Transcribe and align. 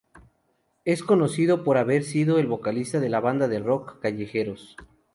Es 0.83 1.03
conocido 1.03 1.63
por 1.63 1.77
haber 1.77 2.03
sido 2.03 2.39
el 2.39 2.47
vocalista 2.47 2.99
de 2.99 3.09
la 3.09 3.19
banda 3.19 3.47
de 3.47 3.59
rock 3.59 3.99
Callejeros. 3.99 4.75